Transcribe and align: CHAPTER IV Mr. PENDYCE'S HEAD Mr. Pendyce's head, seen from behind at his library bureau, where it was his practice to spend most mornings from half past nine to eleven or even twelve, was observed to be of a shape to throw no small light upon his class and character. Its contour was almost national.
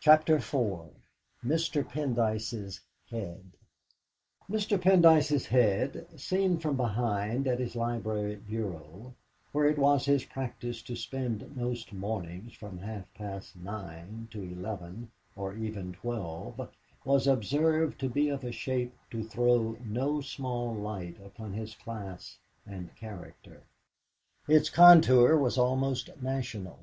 CHAPTER 0.00 0.36
IV 0.36 0.90
Mr. 1.42 1.82
PENDYCE'S 1.88 2.80
HEAD 3.06 3.52
Mr. 4.50 4.78
Pendyce's 4.78 5.46
head, 5.46 6.06
seen 6.20 6.58
from 6.58 6.76
behind 6.76 7.46
at 7.46 7.58
his 7.58 7.74
library 7.74 8.36
bureau, 8.36 9.14
where 9.52 9.64
it 9.64 9.78
was 9.78 10.04
his 10.04 10.26
practice 10.26 10.82
to 10.82 10.94
spend 10.94 11.56
most 11.56 11.94
mornings 11.94 12.52
from 12.52 12.80
half 12.80 13.06
past 13.14 13.56
nine 13.56 14.28
to 14.30 14.42
eleven 14.42 15.10
or 15.34 15.54
even 15.54 15.94
twelve, 15.94 16.68
was 17.06 17.26
observed 17.26 17.98
to 18.00 18.10
be 18.10 18.28
of 18.28 18.44
a 18.44 18.52
shape 18.52 18.94
to 19.10 19.22
throw 19.24 19.78
no 19.82 20.20
small 20.20 20.74
light 20.74 21.16
upon 21.24 21.54
his 21.54 21.74
class 21.74 22.36
and 22.66 22.94
character. 22.94 23.62
Its 24.46 24.68
contour 24.68 25.34
was 25.38 25.56
almost 25.56 26.10
national. 26.20 26.78